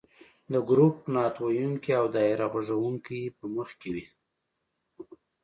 [0.53, 4.05] د ګروپ نعت ویونکي او دایره غږونکې به مخکې وي.